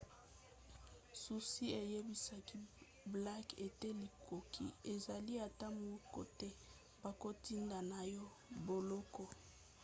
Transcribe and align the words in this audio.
zuzi 1.21 1.65
ayebisaki 1.81 2.57
blake 3.13 3.53
ete 3.67 3.89
likoki 4.01 4.65
ezali 4.93 5.33
ata 5.47 5.67
moke 5.83 6.23
te 6.39 6.49
bakotinda 7.01 7.79
ye 8.13 8.21
na 8.49 8.57
boloko 8.65 9.23